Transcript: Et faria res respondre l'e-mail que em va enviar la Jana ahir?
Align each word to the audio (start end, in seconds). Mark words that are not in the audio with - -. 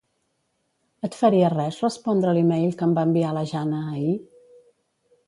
Et 1.07 1.17
faria 1.19 1.51
res 1.53 1.77
respondre 1.85 2.33
l'e-mail 2.37 2.73
que 2.79 2.87
em 2.87 2.97
va 3.01 3.05
enviar 3.11 3.35
la 3.39 3.45
Jana 3.53 3.83
ahir? 3.93 4.17